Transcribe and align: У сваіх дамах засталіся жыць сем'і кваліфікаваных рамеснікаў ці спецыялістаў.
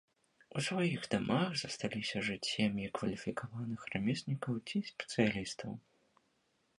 У 0.59 0.61
сваіх 0.67 1.03
дамах 1.13 1.51
засталіся 1.63 2.23
жыць 2.29 2.49
сем'і 2.53 2.87
кваліфікаваных 2.99 3.81
рамеснікаў 3.93 4.53
ці 4.67 4.77
спецыялістаў. 4.89 5.71